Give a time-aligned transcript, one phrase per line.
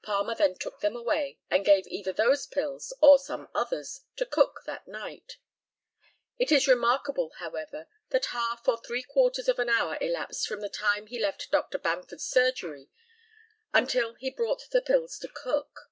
[0.00, 4.60] Palmer then took them away, and gave either those pills or some others to Cook
[4.64, 5.38] that night.
[6.38, 10.68] It is remarkable, however, that half or three quarters of an hour elapsed from the
[10.68, 11.78] time he left Dr.
[11.78, 12.90] Bamford's surgery
[13.74, 15.90] until he brought the pills to Cook.